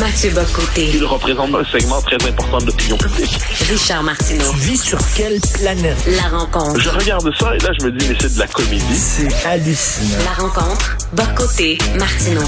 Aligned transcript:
Mathieu 0.00 0.30
Bocoté. 0.30 0.88
Il 0.94 1.04
représente 1.04 1.54
un 1.54 1.64
segment 1.64 2.00
très 2.00 2.16
important 2.26 2.56
de 2.56 2.66
l'opinion 2.66 2.96
publique. 2.96 3.38
Richard 3.68 4.02
Martineau. 4.02 4.50
Tu 4.52 4.56
vis 4.60 4.82
sur 4.82 4.98
quelle 5.14 5.38
planète? 5.58 5.98
La 6.16 6.38
rencontre. 6.38 6.80
Je 6.80 6.88
regarde 6.88 7.30
ça 7.38 7.54
et 7.54 7.58
là, 7.58 7.70
je 7.78 7.84
me 7.84 7.92
dis, 7.92 8.08
mais 8.08 8.16
c'est 8.18 8.34
de 8.34 8.38
la 8.38 8.46
comédie. 8.46 8.96
C'est 8.96 9.46
hallucinant. 9.46 10.24
La 10.24 10.42
rencontre. 10.42 10.96
Bocoté. 11.12 11.76
Martineau. 11.98 12.40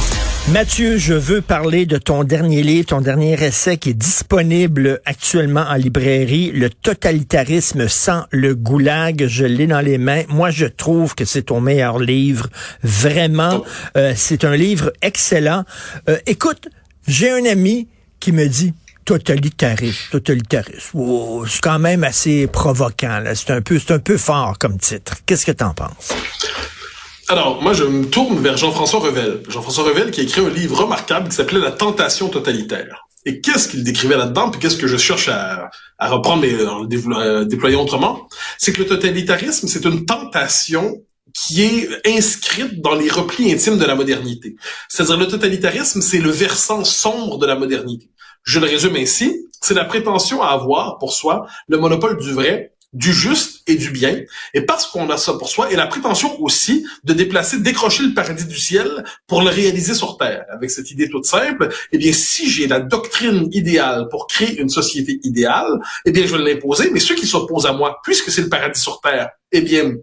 Mathieu, 0.49 0.97
je 0.97 1.13
veux 1.13 1.43
parler 1.43 1.85
de 1.85 1.99
ton 1.99 2.25
dernier 2.25 2.63
livre, 2.63 2.87
ton 2.87 3.03
dernier 3.03 3.35
essai 3.35 3.77
qui 3.77 3.91
est 3.91 3.95
disponible 3.95 5.01
actuellement 5.05 5.65
en 5.69 5.75
librairie, 5.75 6.53
Le 6.53 6.71
totalitarisme 6.71 7.87
sans 7.87 8.25
le 8.31 8.55
goulag. 8.55 9.27
Je 9.29 9.45
l'ai 9.45 9.67
dans 9.67 9.83
les 9.83 9.99
mains. 9.99 10.23
Moi, 10.29 10.51
je 10.51 10.65
trouve 10.65 11.15
que 11.15 11.27
c'est 11.27 11.43
ton 11.43 11.61
meilleur 11.61 11.99
livre. 11.99 12.49
Vraiment, 12.83 13.63
euh, 13.99 14.15
c'est 14.17 14.45
un 14.45 14.57
livre 14.57 14.91
excellent. 15.03 15.65
Euh, 16.09 16.17
écoute, 16.27 16.69
j'ai 17.07 17.31
un 17.31 17.45
ami 17.45 17.89
qui 18.21 18.33
me 18.33 18.47
dit 18.47 18.75
totalitarisme, 19.05 20.11
totalitarisme. 20.11 20.91
Oh, 20.95 21.45
c'est 21.47 21.61
quand 21.61 21.79
même 21.79 22.05
assez 22.05 22.47
provoquant. 22.47 23.23
C'est 23.35 23.51
un 23.51 23.61
peu, 23.61 23.79
c'est 23.79 23.93
un 23.93 23.99
peu 23.99 24.17
fort 24.17 24.59
comme 24.59 24.79
titre. 24.79 25.17
Qu'est-ce 25.27 25.45
que 25.47 25.53
t'en 25.53 25.75
penses? 25.75 26.13
Alors, 27.29 27.63
moi, 27.63 27.73
je 27.73 27.85
me 27.85 28.05
tourne 28.07 28.41
vers 28.43 28.57
Jean-François 28.57 29.01
Revel. 29.01 29.43
Jean-François 29.49 29.85
Revel 29.85 30.11
qui 30.11 30.21
a 30.21 30.25
écrit 30.25 30.43
un 30.43 30.51
livre 30.51 30.83
remarquable 30.83 31.29
qui 31.29 31.37
s'appelait 31.37 31.61
La 31.61 31.71
tentation 31.71 32.29
totalitaire. 32.29 33.07
Et 33.25 33.41
qu'est-ce 33.41 33.69
qu'il 33.69 33.85
décrivait 33.85 34.17
là-dedans, 34.17 34.51
puis 34.51 34.61
qu'est-ce 34.61 34.77
que 34.77 34.89
je 34.89 34.97
cherche 34.97 35.29
à, 35.29 35.71
à 35.99 36.09
reprendre 36.09 36.45
et 36.45 36.67
en 36.67 36.81
le 36.81 37.45
déployer 37.45 37.77
autrement, 37.77 38.29
c'est 38.59 38.73
que 38.73 38.81
le 38.81 38.87
totalitarisme, 38.87 39.69
c'est 39.69 39.85
une 39.85 40.05
tentation 40.05 40.97
qui 41.35 41.63
est 41.63 41.89
inscrite 42.07 42.81
dans 42.81 42.95
les 42.95 43.09
replis 43.09 43.53
intimes 43.53 43.79
de 43.79 43.85
la 43.85 43.95
modernité. 43.95 44.57
C'est-à-dire 44.89 45.17
le 45.17 45.29
totalitarisme, 45.29 46.01
c'est 46.01 46.19
le 46.19 46.31
versant 46.31 46.85
sombre 46.85 47.39
de 47.39 47.47
la 47.47 47.57
modernité. 47.57 48.11
Je 48.45 48.59
le 48.59 48.67
résume 48.67 48.97
ainsi, 48.97 49.47
c'est 49.61 49.75
la 49.75 49.85
prétention 49.85 50.43
à 50.43 50.49
avoir 50.49 50.99
pour 50.99 51.13
soi 51.13 51.47
le 51.69 51.79
monopole 51.79 52.19
du 52.19 52.33
vrai, 52.33 52.73
du 52.93 53.13
juste 53.13 53.63
et 53.67 53.77
du 53.77 53.91
bien. 53.91 54.21
Et 54.53 54.63
parce 54.63 54.87
qu'on 54.87 55.09
a 55.11 55.17
ça 55.17 55.35
pour 55.35 55.49
soi, 55.49 55.73
et 55.73 55.77
la 55.77 55.87
prétention 55.87 56.41
aussi 56.43 56.85
de 57.05 57.13
déplacer, 57.13 57.61
décrocher 57.61 58.03
le 58.03 58.15
paradis 58.15 58.45
du 58.45 58.59
ciel 58.59 59.05
pour 59.27 59.43
le 59.43 59.49
réaliser 59.49 59.95
sur 59.95 60.19
Terre. 60.19 60.45
Avec 60.51 60.71
cette 60.71 60.91
idée 60.91 61.09
toute 61.09 61.25
simple, 61.25 61.69
eh 61.93 61.99
bien, 61.99 62.13
si 62.13 62.51
j'ai 62.51 62.67
la 62.67 62.81
doctrine 62.81 63.49
idéale 63.53 64.09
pour 64.11 64.27
créer 64.27 64.59
une 64.61 64.69
société 64.69 65.21
idéale, 65.23 65.79
eh 66.05 66.11
bien, 66.11 66.27
je 66.27 66.37
vais 66.37 66.43
l'imposer, 66.43 66.91
mais 66.91 67.01
ceux 67.01 67.15
qui 67.15 67.27
s'opposent 67.27 67.67
à 67.67 67.73
moi, 67.73 67.99
puisque 68.05 68.31
c'est 68.31 68.43
le 68.43 68.49
paradis 68.49 68.81
sur 68.81 69.01
Terre, 69.01 69.31
eh 69.53 69.63
bien, 69.63 69.95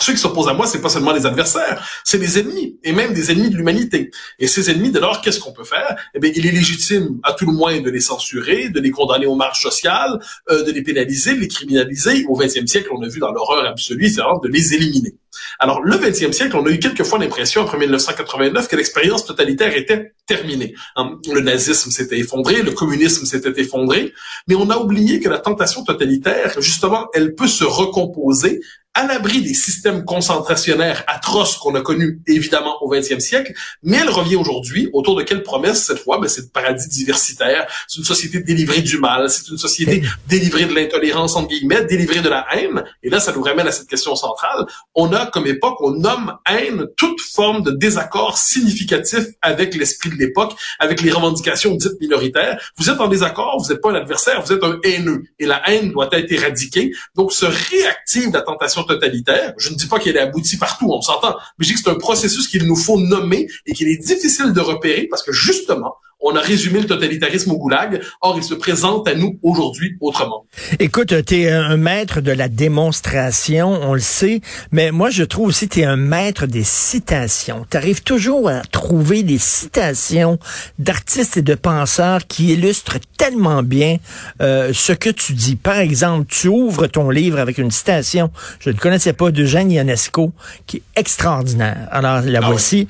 ceux 0.00 0.14
qui 0.14 0.18
s'opposent 0.18 0.48
à 0.48 0.54
moi, 0.54 0.66
c'est 0.66 0.80
pas 0.80 0.88
seulement 0.88 1.12
les 1.12 1.26
adversaires, 1.26 1.86
c'est 2.02 2.18
des 2.18 2.38
ennemis, 2.38 2.78
et 2.82 2.92
même 2.92 3.12
des 3.12 3.30
ennemis 3.30 3.50
de 3.50 3.56
l'humanité. 3.56 4.10
Et 4.38 4.46
ces 4.46 4.70
ennemis, 4.70 4.90
dès 4.90 5.00
lors, 5.00 5.20
qu'est-ce 5.20 5.38
qu'on 5.38 5.52
peut 5.52 5.64
faire? 5.64 5.96
Eh 6.14 6.18
bien, 6.18 6.32
il 6.34 6.46
est 6.46 6.50
légitime, 6.50 7.20
à 7.22 7.34
tout 7.34 7.46
le 7.46 7.52
moins, 7.52 7.78
de 7.80 7.90
les 7.90 8.00
censurer, 8.00 8.70
de 8.70 8.80
les 8.80 8.90
condamner 8.90 9.26
aux 9.26 9.34
marches 9.34 9.62
sociales, 9.62 10.18
euh, 10.50 10.62
de 10.64 10.72
les 10.72 10.82
pénaliser, 10.82 11.34
de 11.34 11.40
les 11.40 11.48
criminaliser. 11.48 12.24
Au 12.28 12.36
XXe 12.36 12.66
siècle, 12.66 12.88
on 12.92 13.02
a 13.02 13.08
vu 13.08 13.20
dans 13.20 13.32
l'horreur 13.32 13.66
absolue, 13.66 14.08
c'est 14.08 14.22
de 14.22 14.48
les 14.48 14.74
éliminer. 14.74 15.14
Alors, 15.58 15.82
le 15.82 15.96
XXe 15.96 16.34
siècle, 16.34 16.56
on 16.56 16.66
a 16.66 16.70
eu 16.70 16.78
quelquefois 16.78 17.18
l'impression, 17.18 17.62
après 17.62 17.78
1989, 17.78 18.68
que 18.68 18.76
l'expérience 18.76 19.24
totalitaire 19.24 19.76
était 19.76 20.14
terminée. 20.26 20.74
Hein, 20.96 21.18
le 21.30 21.40
nazisme 21.40 21.90
s'était 21.90 22.18
effondré, 22.18 22.62
le 22.62 22.72
communisme 22.72 23.24
s'était 23.24 23.60
effondré, 23.60 24.12
mais 24.48 24.54
on 24.54 24.68
a 24.70 24.76
oublié 24.76 25.20
que 25.20 25.28
la 25.28 25.38
tentation 25.38 25.84
totalitaire, 25.84 26.60
justement, 26.60 27.08
elle 27.14 27.34
peut 27.34 27.46
se 27.46 27.64
recomposer 27.64 28.60
à 28.94 29.06
l'abri 29.06 29.40
des 29.40 29.54
systèmes 29.54 30.04
concentrationnaires 30.04 31.04
atroces 31.06 31.56
qu'on 31.56 31.74
a 31.74 31.80
connus 31.80 32.20
évidemment 32.26 32.82
au 32.82 32.92
20e 32.92 33.20
siècle, 33.20 33.54
mais 33.82 33.98
elle 33.98 34.10
revient 34.10 34.36
aujourd'hui 34.36 34.90
autour 34.92 35.16
de 35.16 35.22
quelle 35.22 35.42
promesse 35.42 35.84
cette 35.86 35.98
fois? 35.98 36.18
Ben, 36.18 36.28
C'est 36.28 36.42
le 36.42 36.48
paradis 36.48 36.88
diversitaire, 36.88 37.66
c'est 37.88 37.98
une 37.98 38.04
société 38.04 38.40
délivrée 38.40 38.82
du 38.82 38.98
mal, 38.98 39.30
c'est 39.30 39.48
une 39.48 39.56
société 39.56 40.02
délivrée 40.28 40.66
de 40.66 40.74
l'intolérance 40.74 41.36
entre 41.36 41.48
guillemets, 41.48 41.84
délivrée 41.84 42.20
de 42.20 42.28
la 42.28 42.46
haine. 42.52 42.84
Et 43.02 43.08
là, 43.08 43.20
ça 43.20 43.32
nous 43.32 43.42
ramène 43.42 43.66
à 43.66 43.72
cette 43.72 43.88
question 43.88 44.14
centrale. 44.14 44.66
On 44.94 45.12
a 45.12 45.26
comme 45.26 45.46
époque, 45.46 45.80
on 45.80 45.92
nomme 45.92 46.36
haine 46.50 46.86
toute 46.96 47.20
forme 47.20 47.62
de 47.62 47.70
désaccord 47.70 48.36
significatif 48.36 49.24
avec 49.40 49.74
l'esprit 49.74 50.10
de 50.10 50.16
l'époque, 50.16 50.54
avec 50.78 51.00
les 51.00 51.10
revendications 51.10 51.74
dites 51.74 51.98
minoritaires. 52.00 52.60
Vous 52.76 52.90
êtes 52.90 53.00
en 53.00 53.08
désaccord, 53.08 53.58
vous 53.62 53.72
n'êtes 53.72 53.80
pas 53.80 53.90
un 53.90 53.94
adversaire, 53.94 54.42
vous 54.42 54.52
êtes 54.52 54.62
un 54.62 54.78
haineux. 54.84 55.22
Et 55.38 55.46
la 55.46 55.62
haine 55.70 55.92
doit 55.92 56.08
être 56.12 56.30
éradiquée. 56.30 56.92
Donc, 57.14 57.32
ce 57.32 57.46
réactive 57.46 58.32
la 58.32 58.42
tentation 58.42 58.81
totalitaire. 58.84 59.54
Je 59.58 59.70
ne 59.70 59.76
dis 59.76 59.86
pas 59.86 59.98
qu'elle 59.98 60.16
est 60.16 60.20
aboutie 60.20 60.58
partout, 60.58 60.90
on 60.90 61.00
s'entend, 61.00 61.36
mais 61.58 61.64
je 61.64 61.68
dis 61.68 61.74
que 61.74 61.80
c'est 61.84 61.90
un 61.90 61.98
processus 61.98 62.48
qu'il 62.48 62.66
nous 62.66 62.76
faut 62.76 62.98
nommer 62.98 63.48
et 63.66 63.72
qu'il 63.72 63.88
est 63.88 63.98
difficile 63.98 64.52
de 64.52 64.60
repérer 64.60 65.06
parce 65.10 65.22
que 65.22 65.32
justement, 65.32 65.96
on 66.22 66.36
a 66.36 66.40
résumé 66.40 66.80
le 66.80 66.86
totalitarisme 66.86 67.50
au 67.50 67.58
goulag. 67.58 68.00
Or, 68.20 68.36
il 68.36 68.44
se 68.44 68.54
présente 68.54 69.08
à 69.08 69.14
nous 69.14 69.38
aujourd'hui 69.42 69.96
autrement. 70.00 70.46
Écoute, 70.78 71.24
tu 71.24 71.42
es 71.42 71.50
un 71.50 71.76
maître 71.76 72.20
de 72.20 72.32
la 72.32 72.48
démonstration, 72.48 73.80
on 73.82 73.94
le 73.94 74.00
sait, 74.00 74.40
mais 74.70 74.90
moi, 74.92 75.10
je 75.10 75.24
trouve 75.24 75.48
aussi 75.48 75.68
que 75.68 75.74
tu 75.74 75.80
es 75.80 75.84
un 75.84 75.96
maître 75.96 76.46
des 76.46 76.64
citations. 76.64 77.66
Tu 77.68 77.76
arrives 77.76 78.02
toujours 78.02 78.48
à 78.48 78.60
trouver 78.60 79.22
des 79.22 79.38
citations 79.38 80.38
d'artistes 80.78 81.36
et 81.36 81.42
de 81.42 81.54
penseurs 81.54 82.26
qui 82.26 82.52
illustrent 82.52 82.98
tellement 83.16 83.62
bien 83.62 83.96
euh, 84.40 84.72
ce 84.72 84.92
que 84.92 85.10
tu 85.10 85.32
dis. 85.32 85.56
Par 85.56 85.78
exemple, 85.78 86.26
tu 86.28 86.48
ouvres 86.48 86.86
ton 86.86 87.10
livre 87.10 87.38
avec 87.38 87.58
une 87.58 87.70
citation, 87.70 88.30
je 88.60 88.70
ne 88.70 88.76
connaissais 88.76 89.12
pas, 89.12 89.30
de 89.30 89.44
Jeanne 89.44 89.70
Ionesco, 89.70 90.32
qui 90.66 90.78
est 90.78 91.00
extraordinaire. 91.00 91.88
Alors, 91.90 92.20
la 92.22 92.40
ah 92.42 92.50
voici. 92.50 92.88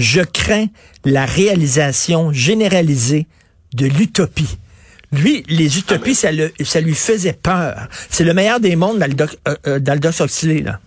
Je 0.00 0.22
crains 0.22 0.68
la 1.04 1.26
réalisation 1.26 2.32
généralisée 2.32 3.26
de 3.74 3.84
l'utopie. 3.84 4.56
Lui, 5.12 5.44
les 5.46 5.76
utopies, 5.76 6.14
ça, 6.14 6.32
le, 6.32 6.50
lui 6.80 6.94
faisait 6.94 7.34
peur. 7.34 7.86
C'est 8.08 8.24
le 8.24 8.32
meilleur 8.32 8.60
des 8.60 8.76
mondes 8.76 8.98
d'Aldous 8.98 9.36
euh, 9.46 9.56
euh 9.66 10.24
Huxley, 10.24 10.62
là. 10.62 10.80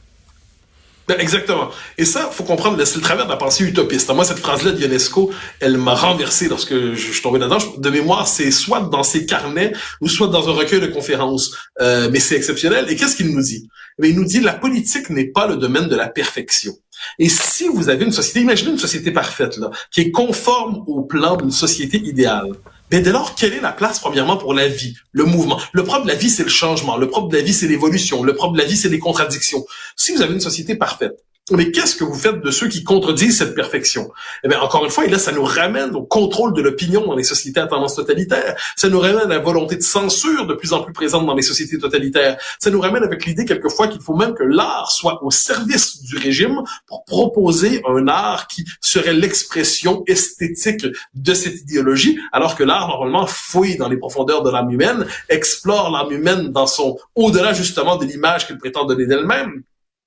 Ben, 1.08 1.18
exactement. 1.20 1.70
Et 2.00 2.06
ça, 2.06 2.30
faut 2.32 2.44
comprendre, 2.44 2.84
c'est 2.86 2.96
le 2.96 3.02
travers 3.02 3.26
de 3.26 3.30
la 3.30 3.38
pensée 3.38 3.66
utopiste. 3.66 4.10
Moi, 4.12 4.26
cette 4.26 4.40
phrase-là 4.40 4.72
d'Ionesco, 4.72 5.32
elle 5.60 5.78
m'a 5.78 5.94
renversé 5.94 6.48
lorsque 6.48 6.74
je, 6.74 6.96
suis 6.96 7.22
tombé 7.22 7.38
là-dedans. 7.38 7.60
De 7.78 7.90
mémoire, 7.92 8.28
c'est 8.28 8.50
soit 8.50 8.80
dans 8.80 9.04
ses 9.04 9.28
carnets 9.28 9.74
ou 10.02 10.10
soit 10.10 10.30
dans 10.30 10.50
un 10.50 10.54
recueil 10.54 10.80
de 10.80 10.88
conférences. 10.88 11.56
Euh, 11.82 12.10
mais 12.12 12.20
c'est 12.20 12.36
exceptionnel. 12.36 12.86
Et 12.90 12.96
qu'est-ce 12.96 13.16
qu'il 13.16 13.36
nous 13.36 13.44
dit? 13.44 13.68
Eh 14.02 14.10
il 14.10 14.16
nous 14.16 14.26
dit, 14.26 14.40
la 14.40 14.54
politique 14.54 15.10
n'est 15.10 15.28
pas 15.28 15.46
le 15.46 15.58
domaine 15.58 15.88
de 15.88 15.96
la 15.96 16.08
perfection. 16.08 16.74
Et 17.20 17.30
si 17.30 17.68
vous 17.68 17.90
avez 17.90 18.06
une 18.06 18.12
société, 18.12 18.42
imaginez 18.42 18.72
une 18.72 18.78
société 18.78 19.12
parfaite, 19.12 19.58
là, 19.58 19.70
qui 19.92 20.02
est 20.02 20.12
conforme 20.12 20.84
au 20.88 21.02
plan 21.02 21.36
d'une 21.36 21.52
société 21.52 21.98
idéale. 21.98 22.52
Mais 22.92 23.02
dès 23.02 23.12
lors, 23.12 23.34
quelle 23.36 23.54
est 23.54 23.62
la 23.62 23.72
place, 23.72 24.00
premièrement, 24.00 24.38
pour 24.38 24.54
la 24.54 24.68
vie, 24.68 24.96
le 25.12 25.24
mouvement? 25.24 25.60
Le 25.72 25.84
propre 25.84 26.04
de 26.04 26.10
la 26.10 26.16
vie, 26.16 26.30
c'est 26.30 26.44
le 26.44 26.50
changement. 26.50 26.96
Le 26.98 27.08
propre 27.08 27.30
de 27.30 27.38
la 27.38 27.42
vie, 27.42 27.54
c'est 27.54 27.68
l'évolution. 27.68 28.24
Le 28.24 28.36
propre 28.36 28.54
de 28.54 28.60
la 28.60 28.66
vie, 28.66 28.78
c'est 28.78 28.90
les 28.90 29.00
contradictions. 29.00 29.66
Si 29.96 30.14
vous 30.14 30.22
avez 30.22 30.34
une 30.34 30.42
société 30.42 30.76
parfaite, 30.76 31.24
mais 31.52 31.72
qu'est-ce 31.72 31.98
que 31.98 32.06
vous 32.06 32.14
faites 32.14 32.42
de 32.42 32.52
ceux 32.52 32.70
qui 32.70 32.84
contredisent 32.84 33.40
cette 33.40 33.54
perfection? 33.54 34.12
Eh 34.46 34.48
bien, 34.48 34.62
encore 34.62 34.86
une 34.86 34.90
fois, 34.90 35.06
et 35.06 35.10
là, 35.10 35.20
ça 35.20 35.34
nous 35.34 35.44
ramène 35.44 35.94
au 35.94 36.04
contrôle 36.04 36.54
de 36.54 36.62
l'opinion 36.62 37.06
dans 37.06 37.16
les 37.16 37.24
sociétés 37.24 37.60
à 37.60 37.68
tendance 37.68 37.96
totalitaire. 37.96 38.56
Ça 38.78 38.88
nous 38.88 39.00
ramène 39.00 39.26
à 39.26 39.28
la 39.28 39.40
volonté 39.40 39.76
de 39.76 39.82
censure 39.82 40.48
de 40.48 40.54
plus 40.54 40.72
en 40.72 40.82
plus 40.82 40.94
présente 40.94 41.26
dans 41.26 41.36
les 41.36 41.42
sociétés 41.42 41.78
totalitaires. 41.78 42.38
Ça 42.60 42.70
nous 42.70 42.80
ramène 42.80 43.04
avec 43.04 43.26
l'idée 43.26 43.44
quelquefois 43.44 43.90
qu'il 43.90 44.00
faut 44.00 44.16
même 44.16 44.34
que 44.36 44.44
l'art 44.44 44.90
soit 44.90 45.22
au 45.22 45.32
service 45.32 46.02
du 46.04 46.18
régime 46.18 46.62
pour 46.88 47.04
proposer 47.04 47.82
un 47.90 48.08
art 48.08 48.48
qui 48.48 48.64
serait 48.80 49.14
l'expression 49.14 50.04
esthétique 50.08 50.86
de 51.14 51.34
cette 51.34 51.60
idéologie, 51.60 52.20
alors 52.32 52.56
que 52.56 52.64
l'art, 52.64 52.88
normalement, 52.88 53.28
fouille 53.28 53.76
dans 53.76 53.90
les 53.90 53.98
profondeurs 53.98 54.44
de 54.44 54.50
l'âme 54.50 54.72
humaine, 54.72 55.06
explore 55.28 55.92
l'âme 55.92 56.12
humaine 56.12 56.52
dans 56.54 56.68
son 56.68 56.98
au-delà 57.16 57.52
justement 57.52 57.98
de 57.98 58.06
l'image 58.06 58.48
qu'elle 58.48 58.58
prétend 58.58 58.86
donner 58.86 59.08
d'elle-même. 59.08 59.64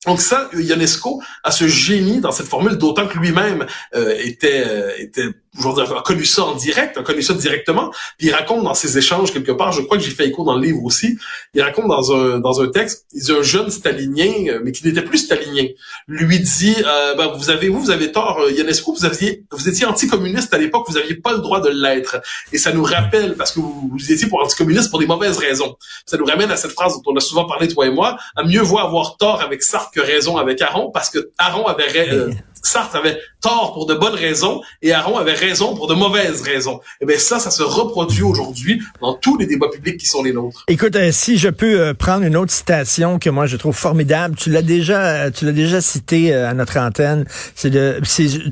Donc 0.06 0.20
ça, 0.20 0.48
Ionesco 0.54 1.22
a 1.42 1.50
ce 1.50 1.66
génie 1.66 2.20
dans 2.20 2.32
cette 2.32 2.46
formule, 2.46 2.76
d'autant 2.76 3.08
que 3.08 3.18
lui-même 3.18 3.66
euh, 3.94 4.14
était, 4.18 5.24
euh, 5.58 5.70
était 5.70 5.80
aujourd'hui 5.80 5.96
a 5.96 6.02
connu 6.02 6.24
ça 6.24 6.44
en 6.44 6.54
direct, 6.54 6.98
a 6.98 7.02
connu 7.02 7.22
ça 7.22 7.34
directement. 7.34 7.90
Puis 8.18 8.28
il 8.28 8.32
raconte 8.32 8.64
dans 8.64 8.74
ses 8.74 8.98
échanges 8.98 9.32
quelque 9.32 9.52
part, 9.52 9.72
je 9.72 9.82
crois 9.82 9.96
que 9.96 10.02
j'ai 10.02 10.10
fait 10.10 10.26
écho 10.26 10.44
dans 10.44 10.56
le 10.56 10.62
livre 10.62 10.82
aussi, 10.84 11.18
il 11.54 11.62
raconte 11.62 11.88
dans 11.88 12.12
un 12.12 12.38
dans 12.38 12.60
un 12.60 12.68
texte, 12.68 13.06
il 13.12 13.22
dit 13.22 13.32
un 13.32 13.42
jeune 13.42 13.70
stalinien, 13.70 14.32
euh, 14.48 14.60
mais 14.62 14.72
qui 14.72 14.86
n'était 14.86 15.02
plus 15.02 15.18
stalinien, 15.18 15.66
lui 16.08 16.40
dit 16.40 16.76
euh, 16.84 17.14
ben, 17.14 17.32
vous 17.36 17.50
avez 17.50 17.68
vous 17.68 17.80
vous 17.80 17.90
avez 17.90 18.12
tort, 18.12 18.40
Ionesco, 18.50 18.94
vous 18.94 19.04
aviez 19.04 19.44
vous 19.50 19.68
étiez 19.68 19.86
anticommuniste 19.86 20.52
à 20.54 20.58
l'époque, 20.58 20.86
vous 20.88 20.96
aviez 20.96 21.14
pas 21.14 21.32
le 21.32 21.38
droit 21.38 21.60
de 21.60 21.68
l'être. 21.68 22.20
Et 22.52 22.58
ça 22.58 22.72
nous 22.72 22.84
rappelle 22.84 23.34
parce 23.34 23.52
que 23.52 23.60
vous, 23.60 23.90
étiez 24.10 24.28
pour 24.28 24.40
anticommuniste 24.42 24.90
pour 24.90 24.98
des 24.98 25.06
mauvaises 25.06 25.38
raisons. 25.38 25.76
Ça 26.04 26.16
nous 26.16 26.24
ramène 26.24 26.50
à 26.50 26.56
cette 26.56 26.72
phrase 26.72 26.94
dont 26.94 27.12
on 27.12 27.16
a 27.16 27.20
souvent 27.20 27.44
parlé 27.44 27.68
toi 27.68 27.86
et 27.86 27.90
moi, 27.90 28.16
à 28.36 28.44
mieux 28.44 28.60
voir 28.60 28.86
avoir 28.86 29.16
tort 29.16 29.42
avec 29.42 29.62
Sartre 29.62 29.90
que 29.90 30.00
raison 30.00 30.36
avec 30.36 30.60
Aaron, 30.62 30.90
parce 30.90 31.10
que 31.10 31.30
Aaron 31.38 31.66
avait 31.66 31.86
euh, 32.12 32.30
Sartre 32.66 32.96
avait 32.96 33.18
tort 33.40 33.74
pour 33.74 33.86
de 33.86 33.94
bonnes 33.94 34.14
raisons 34.14 34.60
et 34.82 34.92
Aron 34.92 35.18
avait 35.18 35.34
raison 35.34 35.74
pour 35.74 35.86
de 35.86 35.94
mauvaises 35.94 36.42
raisons. 36.42 36.76
Et 36.76 37.02
eh 37.02 37.06
bien 37.06 37.18
ça, 37.18 37.38
ça 37.38 37.50
se 37.50 37.62
reproduit 37.62 38.22
aujourd'hui 38.22 38.82
dans 39.00 39.14
tous 39.14 39.36
les 39.38 39.46
débats 39.46 39.68
publics 39.68 39.98
qui 39.98 40.06
sont 40.06 40.22
les 40.22 40.32
nôtres. 40.32 40.64
Écoute, 40.68 40.96
euh, 40.96 41.12
si 41.12 41.38
je 41.38 41.48
peux 41.48 41.80
euh, 41.80 41.94
prendre 41.94 42.24
une 42.24 42.36
autre 42.36 42.52
citation 42.52 43.18
que 43.18 43.30
moi 43.30 43.46
je 43.46 43.56
trouve 43.56 43.76
formidable, 43.76 44.36
tu 44.36 44.50
l'as 44.50 44.62
déjà, 44.62 45.30
tu 45.30 45.44
l'as 45.44 45.52
déjà 45.52 45.80
cité 45.80 46.34
à 46.34 46.54
notre 46.54 46.78
antenne, 46.78 47.24
c'est 47.54 47.70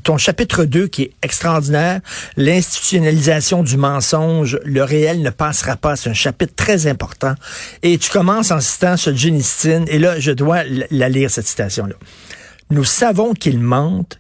ton 0.03 0.19
chapitre 0.19 0.65
2 0.65 0.87
qui 0.87 1.03
est 1.03 1.13
extraordinaire, 1.23 2.01
l'institutionnalisation 2.37 3.63
du 3.63 3.77
mensonge, 3.77 4.59
le 4.65 4.83
réel 4.83 5.23
ne 5.23 5.31
passera 5.31 5.77
pas. 5.77 5.97
C'est 5.97 6.11
un 6.11 6.15
chapitre 6.15 6.55
très 6.55 6.87
important. 6.87 7.35
Et 7.83 7.99
tu 7.99 8.11
commences 8.11 8.51
en 8.51 8.61
citant 8.61 8.97
ce 8.97 9.15
Jenistine, 9.15 9.85
et 9.89 9.99
là, 9.99 10.19
je 10.21 10.33
dois 10.33 10.63
la 10.91 11.09
lire, 11.09 11.31
cette 11.31 11.47
citation-là. 11.47 11.95
Nous 12.71 12.85
savons 12.85 13.35
qu'ils 13.35 13.61
mentent. 13.61 14.19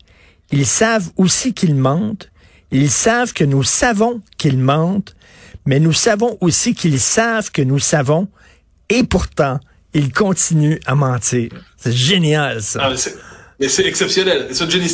Ils 0.50 0.66
savent 0.66 1.10
aussi 1.16 1.54
qu'ils 1.54 1.74
mentent. 1.74 2.30
Ils 2.70 2.90
savent 2.90 3.32
que 3.32 3.44
nous 3.44 3.62
savons 3.62 4.20
qu'ils 4.36 4.58
mentent. 4.58 5.14
Mais 5.66 5.80
nous 5.80 5.92
savons 5.92 6.36
aussi 6.40 6.74
qu'ils 6.74 7.00
savent 7.00 7.50
que 7.50 7.62
nous 7.62 7.78
savons. 7.78 8.28
Et 8.88 9.02
pourtant, 9.02 9.58
ils 9.94 10.12
continuent 10.12 10.78
à 10.86 10.94
mentir. 10.94 11.50
C'est 11.76 11.92
génial, 11.92 12.62
ça. 12.62 12.80
Ah, 12.82 12.94
c'est 13.68 13.86
exceptionnel. 13.86 14.48
Et 14.50 14.70
Jenny 14.70 14.88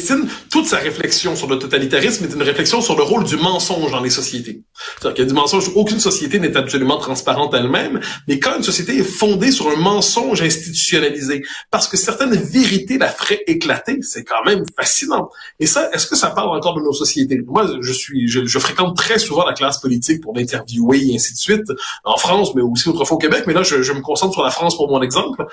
toute 0.51 0.67
sa 0.67 0.79
réflexion 0.79 1.37
sur 1.37 1.49
le 1.49 1.59
totalitarisme 1.59 2.25
est 2.25 2.35
une 2.35 2.43
réflexion 2.43 2.81
sur 2.81 2.97
le 2.97 3.03
rôle 3.03 3.25
du 3.25 3.37
mensonge 3.37 3.91
dans 3.91 4.01
les 4.01 4.11
sociétés. 4.11 4.63
C'est-à-dire 4.99 5.15
qu'il 5.15 5.25
y 5.25 5.27
a 5.27 5.31
du 5.31 5.35
mensonge, 5.35 5.71
aucune 5.75 6.01
société 6.01 6.39
n'est 6.39 6.57
absolument 6.57 6.99
transparente 6.99 7.55
elle-même, 7.55 8.01
mais 8.29 8.39
quand 8.39 8.57
une 8.57 8.63
société 8.63 8.99
est 8.99 9.05
fondée 9.05 9.51
sur 9.51 9.69
un 9.69 9.77
mensonge 9.77 10.43
institutionnalisé, 10.43 11.43
parce 11.71 11.89
que 11.89 11.97
certaines 11.97 12.35
vérités 12.35 12.99
la 12.99 13.09
feraient 13.09 13.43
éclater, 13.47 13.99
c'est 14.03 14.25
quand 14.25 14.45
même 14.45 14.65
fascinant. 14.77 15.31
Et 15.59 15.67
ça, 15.67 15.91
est-ce 15.93 16.07
que 16.07 16.17
ça 16.17 16.31
parle 16.31 16.57
encore 16.57 16.75
de 16.75 16.83
nos 16.83 16.93
sociétés? 16.93 17.43
Moi, 17.47 17.67
je 17.81 17.93
suis, 17.93 18.29
je, 18.29 18.59
fréquente 18.59 18.97
très 18.97 19.19
souvent 19.19 19.47
la 19.47 19.55
classe 19.55 19.81
politique 19.81 20.21
pour 20.21 20.35
l'interviewer 20.35 21.11
et 21.11 21.15
ainsi 21.15 21.33
de 21.33 21.39
suite, 21.39 21.73
en 22.05 22.17
France, 22.17 22.55
mais 22.55 22.63
aussi 22.63 22.89
autrefois 22.89 23.17
au 23.17 23.21
Québec, 23.21 23.45
mais 23.47 23.55
là, 23.55 23.63
je 23.63 23.93
me 23.93 24.01
concentre 24.01 24.35
sur 24.35 24.43
la 24.43 24.51
France 24.51 24.77
pour 24.77 24.89
mon 24.89 25.03
exemple. 25.03 25.47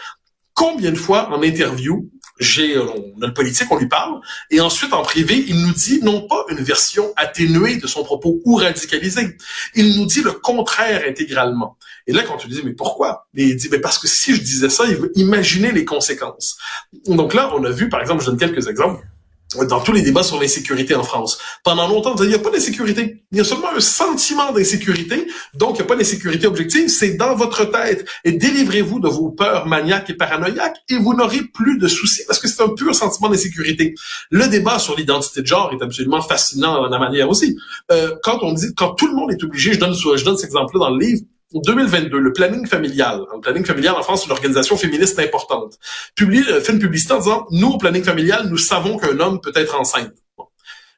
Combien 0.57 0.92
de 0.92 0.98
fois 0.98 1.30
en 1.31 1.44
interview, 1.44 2.09
j'ai, 2.39 2.75
euh, 2.75 2.88
on 3.15 3.21
a 3.21 3.27
le 3.27 3.33
politique, 3.33 3.68
on 3.69 3.77
lui 3.77 3.88
parle, 3.88 4.19
et 4.50 4.59
ensuite 4.59 4.92
en 4.92 5.04
privé, 5.04 5.45
il 5.48 5.62
nous 5.62 5.71
dit 5.71 6.00
non 6.01 6.27
pas 6.27 6.45
une 6.50 6.57
version 6.57 7.13
atténuée 7.15 7.77
de 7.77 7.86
son 7.86 8.04
propos 8.04 8.42
ou 8.44 8.56
radicalisée, 8.56 9.38
il 9.75 10.00
nous 10.00 10.07
dit 10.07 10.24
le 10.24 10.31
contraire 10.31 11.04
intégralement. 11.07 11.77
Et 12.07 12.12
là, 12.12 12.24
quand 12.24 12.38
tu 12.38 12.48
dis 12.48 12.63
mais 12.65 12.74
pourquoi? 12.74 13.27
Il 13.36 13.56
dit 13.56 13.69
mais 13.71 13.77
parce 13.77 14.00
que 14.00 14.07
si 14.07 14.33
je 14.33 14.42
disais 14.42 14.69
ça, 14.69 14.86
il 14.88 14.95
veut 14.95 15.12
imaginer 15.13 15.71
les 15.71 15.86
conséquences. 15.86 16.57
Donc 17.06 17.36
là, 17.36 17.51
on 17.54 17.63
a 17.63 17.69
vu, 17.69 17.88
par 17.88 18.01
exemple, 18.01 18.24
je 18.24 18.31
donne 18.31 18.39
quelques 18.39 18.68
exemples 18.68 19.06
dans 19.55 19.79
tous 19.79 19.94
les 19.94 20.01
débats 20.01 20.23
sur 20.23 20.39
l'insécurité 20.39 20.94
en 20.95 21.03
France. 21.03 21.38
Pendant 21.63 21.88
longtemps, 21.88 22.15
il 22.21 22.27
n'y 22.27 22.35
a 22.35 22.39
pas 22.39 22.49
d'insécurité. 22.49 23.23
Il 23.31 23.38
y 23.38 23.41
a 23.41 23.44
seulement 23.44 23.69
un 23.75 23.79
sentiment 23.79 24.51
d'insécurité. 24.51 25.27
Donc, 25.53 25.75
il 25.75 25.75
n'y 25.75 25.81
a 25.81 25.85
pas 25.85 25.95
d'insécurité 25.95 26.47
objective. 26.47 26.89
C'est 26.89 27.15
dans 27.15 27.35
votre 27.35 27.63
tête. 27.65 28.05
Et 28.25 28.33
délivrez-vous 28.33 28.99
de 28.99 29.07
vos 29.07 29.29
peurs 29.29 29.65
maniaques 29.65 30.09
et 30.09 30.15
paranoïaques 30.15 30.77
et 30.89 30.97
vous 30.97 31.13
n'aurez 31.13 31.41
plus 31.53 31.77
de 31.77 31.88
soucis 31.88 32.23
parce 32.27 32.39
que 32.39 32.47
c'est 32.47 32.61
un 32.61 32.69
pur 32.69 32.94
sentiment 32.94 33.29
d'insécurité. 33.29 33.95
Le 34.31 34.47
débat 34.47 34.79
sur 34.79 34.97
l'identité 34.97 35.41
de 35.41 35.47
genre 35.47 35.71
est 35.73 35.83
absolument 35.83 36.21
fascinant 36.21 36.83
à 36.83 36.89
la 36.89 36.99
manière 36.99 37.29
aussi. 37.29 37.57
Euh, 37.91 38.15
quand 38.23 38.39
on 38.41 38.53
dit, 38.53 38.73
quand 38.75 38.95
tout 38.95 39.07
le 39.07 39.13
monde 39.13 39.31
est 39.31 39.44
obligé, 39.44 39.73
je 39.73 39.79
donne, 39.79 39.94
je 39.94 40.25
donne 40.25 40.38
cet 40.38 40.47
exemple-là 40.47 40.79
dans 40.88 40.89
le 40.89 40.99
livre, 40.99 41.21
2022, 41.53 42.19
le 42.19 42.33
planning 42.33 42.67
familial. 42.67 43.21
Le 43.33 43.39
planning 43.39 43.65
familial 43.65 43.95
en 43.95 44.03
France, 44.03 44.25
une 44.25 44.31
organisation 44.31 44.77
féministe 44.77 45.17
importante. 45.19 45.77
Publie, 46.15 46.44
euh, 46.49 46.61
fait 46.61 46.73
une 46.73 46.79
publicité 46.79 47.13
en 47.13 47.19
disant, 47.19 47.47
nous, 47.51 47.69
au 47.69 47.77
planning 47.77 48.03
familial, 48.03 48.47
nous 48.49 48.57
savons 48.57 48.97
qu'un 48.97 49.19
homme 49.19 49.39
peut 49.39 49.53
être 49.55 49.79
enceinte. 49.79 50.11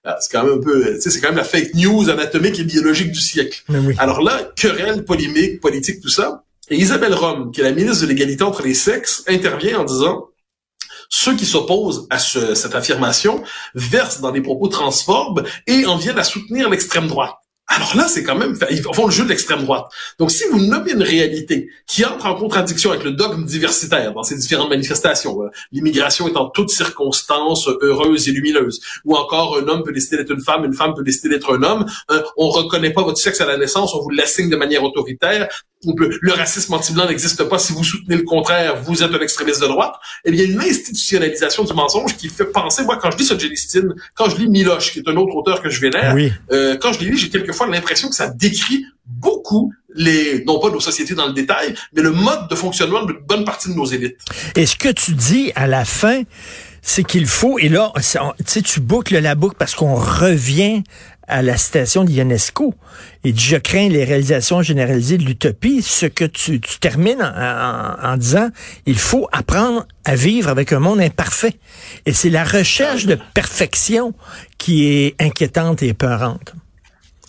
Euh, 0.08 0.12
c'est 0.22 0.32
quand 0.32 0.44
même 0.44 0.60
un 0.60 0.62
peu, 0.62 0.96
tu 0.96 1.02
sais, 1.02 1.10
c'est 1.10 1.20
quand 1.20 1.28
même 1.28 1.38
la 1.38 1.44
fake 1.44 1.76
news 1.76 2.10
anatomique 2.10 2.58
et 2.60 2.64
biologique 2.64 3.12
du 3.12 3.20
siècle. 3.20 3.64
Alors 3.98 4.22
là, 4.22 4.52
querelle 4.56 5.04
polémique, 5.04 5.60
politique, 5.60 6.02
tout 6.02 6.10
ça. 6.10 6.44
Et 6.70 6.78
Isabelle 6.78 7.14
Rome, 7.14 7.52
qui 7.52 7.62
est 7.62 7.64
la 7.64 7.72
ministre 7.72 8.04
de 8.04 8.08
l'égalité 8.08 8.44
entre 8.44 8.64
les 8.64 8.74
sexes, 8.74 9.24
intervient 9.28 9.80
en 9.80 9.84
disant, 9.84 10.30
ceux 11.10 11.36
qui 11.36 11.46
s'opposent 11.46 12.08
à 12.12 12.20
cette 12.20 12.76
affirmation 12.76 13.44
versent 13.74 14.22
dans 14.22 14.32
des 14.32 14.42
propos 14.42 14.68
transphobes 14.68 15.46
et 15.66 15.86
en 15.88 15.98
viennent 15.98 16.20
à 16.20 16.24
soutenir 16.24 16.70
l'extrême 16.70 17.08
droite. 17.08 17.39
Alors 17.72 17.96
là, 17.96 18.08
c'est 18.08 18.24
quand 18.24 18.36
même, 18.36 18.58
ils 18.72 18.82
font 18.82 19.06
le 19.06 19.12
jeu 19.12 19.24
de 19.24 19.30
l'extrême 19.30 19.62
droite. 19.62 19.86
Donc, 20.18 20.32
si 20.32 20.44
vous 20.52 20.60
nommez 20.60 20.92
une 20.92 21.04
réalité 21.04 21.70
qui 21.86 22.04
entre 22.04 22.26
en 22.26 22.34
contradiction 22.34 22.90
avec 22.90 23.04
le 23.04 23.12
dogme 23.12 23.46
diversitaire 23.46 24.12
dans 24.14 24.24
ces 24.24 24.36
différentes 24.38 24.72
manifestations, 24.72 25.44
euh, 25.44 25.50
l'immigration 25.72 26.28
est 26.28 26.36
en 26.36 26.50
toutes 26.50 26.72
circonstances 26.72 27.70
heureuse 27.82 28.28
et 28.28 28.32
lumineuse, 28.32 28.82
ou 29.06 29.16
encore 29.16 29.60
un 29.60 29.68
homme 29.68 29.84
peut 29.84 29.94
décider 29.94 30.18
d'être 30.18 30.32
une 30.32 30.42
femme, 30.42 30.66
une 30.66 30.74
femme 30.74 30.96
peut 30.96 31.04
décider 31.04 31.30
d'être 31.30 31.56
un 31.56 31.62
homme, 31.62 31.86
euh, 32.10 32.24
on 32.38 32.50
reconnaît 32.50 32.92
pas 32.92 33.04
votre 33.04 33.20
sexe 33.20 33.40
à 33.40 33.46
la 33.46 33.58
naissance, 33.58 33.94
on 33.94 34.02
vous 34.02 34.10
l'assigne 34.10 34.50
de 34.50 34.58
manière 34.58 34.84
autoritaire, 34.84 35.48
le 35.86 36.34
racisme 36.34 36.74
anti-blanc 36.74 37.08
n'existe 37.08 37.44
pas. 37.46 37.58
Si 37.58 37.72
vous 37.72 37.84
soutenez 37.84 38.18
le 38.18 38.24
contraire, 38.24 38.82
vous 38.82 39.02
êtes 39.02 39.14
un 39.14 39.20
extrémiste 39.20 39.62
de 39.62 39.68
droite. 39.68 39.94
Eh 40.26 40.32
bien, 40.32 40.44
il 40.44 40.50
y 40.50 40.52
a 40.52 40.56
une 40.56 40.70
institutionnalisation 40.70 41.64
du 41.64 41.74
mensonge 41.74 42.18
qui 42.18 42.28
fait 42.28 42.46
penser, 42.46 42.84
moi, 42.84 42.98
quand 43.02 43.12
je 43.12 43.18
lis 43.18 43.26
Solzhenitsyn, 43.26 43.96
quand 44.14 44.30
je 44.30 44.38
lis 44.38 44.50
Miloche, 44.50 44.92
qui 44.92 45.00
est 45.00 45.08
un 45.08 45.16
autre 45.16 45.36
auteur 45.36 45.62
que 45.62 45.70
je 45.70 45.80
vénère, 45.80 46.14
oui. 46.16 46.34
euh, 46.52 46.78
quand 46.78 46.92
je 46.94 47.00
lis, 47.00 47.18
j'ai 47.18 47.30
quelquefois 47.30 47.68
l'impression 47.68 48.10
que 48.10 48.16
ça 48.16 48.28
décrit 48.28 48.86
beaucoup 49.06 49.72
les, 49.96 50.44
non 50.46 50.60
pas 50.60 50.70
nos 50.70 50.80
sociétés 50.80 51.16
dans 51.16 51.28
le 51.28 51.34
détail, 51.34 51.74
mais 51.94 52.02
le 52.02 52.12
mode 52.12 52.48
de 52.50 52.56
fonctionnement 52.56 53.04
d'une 53.06 53.18
bonne 53.28 53.46
partie 53.46 53.70
de 53.70 53.74
nos 53.74 53.86
élites. 53.86 54.18
Et 54.56 54.66
ce 54.66 54.76
que 54.76 54.90
tu 54.90 55.14
dis 55.14 55.52
à 55.56 55.66
la 55.66 55.86
fin, 55.86 56.24
c'est 56.82 57.04
qu'il 57.04 57.26
faut, 57.26 57.58
et 57.58 57.70
là, 57.70 57.92
tu 57.96 58.20
sais, 58.46 58.62
tu 58.62 58.80
boucles 58.80 59.18
la 59.18 59.36
boucle 59.36 59.56
parce 59.58 59.76
qu'on 59.76 59.96
revient 59.96 60.84
à 61.30 61.42
la 61.42 61.58
citation 61.58 62.04
de 62.04 62.12
Ionesco. 62.12 62.74
Et 63.24 63.34
je 63.36 63.58
crains 63.58 63.88
les 63.88 64.04
réalisations 64.04 64.62
généralisées 64.62 65.18
de 65.18 65.24
l'utopie. 65.24 65.82
Ce 65.82 66.06
que 66.06 66.26
tu, 66.26 66.60
tu 66.60 66.80
termines 66.80 67.22
en, 67.22 68.12
en, 68.14 68.18
disant, 68.18 68.50
il 68.86 68.98
faut 68.98 69.28
apprendre 69.32 69.86
à 70.06 70.16
vivre 70.16 70.50
avec 70.50 70.74
un 70.74 70.80
monde 70.80 71.00
imparfait. 71.00 71.54
Et 72.06 72.14
c'est 72.14 72.30
la 72.30 72.44
recherche 72.44 73.06
de 73.06 73.18
perfection 73.34 74.14
qui 74.58 74.88
est 74.88 75.22
inquiétante 75.22 75.84
et 75.84 75.94
peurante. 75.94 76.54